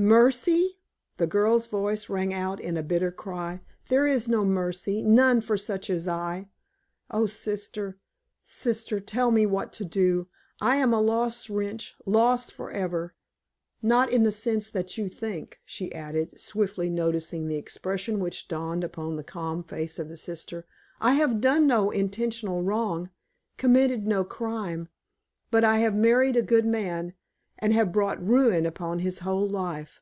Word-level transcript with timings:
"Mercy?" 0.00 0.78
The 1.16 1.26
girl's 1.26 1.66
voice 1.66 2.08
rang 2.08 2.32
out 2.32 2.60
in 2.60 2.76
a 2.76 2.84
bitter 2.84 3.10
cry. 3.10 3.62
"There 3.88 4.06
is 4.06 4.28
no 4.28 4.44
mercy, 4.44 5.02
none, 5.02 5.40
for 5.40 5.56
such 5.56 5.90
as 5.90 6.06
I. 6.06 6.50
Oh, 7.10 7.26
sister 7.26 7.98
sister, 8.44 9.00
tell 9.00 9.32
me 9.32 9.44
what 9.44 9.72
to 9.72 9.84
do. 9.84 10.28
I 10.60 10.76
am 10.76 10.94
a 10.94 11.00
lost 11.00 11.50
wretch, 11.50 11.96
lost 12.06 12.52
forever. 12.52 13.16
Not 13.82 14.12
in 14.12 14.22
the 14.22 14.30
sense 14.30 14.70
that 14.70 14.96
you 14.98 15.08
think," 15.08 15.58
she 15.64 15.92
added, 15.92 16.38
swiftly, 16.38 16.88
noticing 16.90 17.48
the 17.48 17.56
expression 17.56 18.20
which 18.20 18.46
dawned 18.46 18.84
upon 18.84 19.16
the 19.16 19.24
calm 19.24 19.64
face 19.64 19.98
of 19.98 20.08
the 20.08 20.16
sister. 20.16 20.64
"I 21.00 21.14
have 21.14 21.40
done 21.40 21.66
no 21.66 21.90
intentional 21.90 22.62
wrong, 22.62 23.10
committed 23.56 24.06
no 24.06 24.22
crime; 24.22 24.90
but 25.50 25.64
I 25.64 25.78
have 25.78 25.96
married 25.96 26.36
a 26.36 26.42
good 26.42 26.66
man, 26.66 27.14
and 27.60 27.72
have 27.74 27.90
brought 27.90 28.24
ruin 28.24 28.64
upon 28.64 29.00
his 29.00 29.18
whole 29.18 29.48
life. 29.48 30.00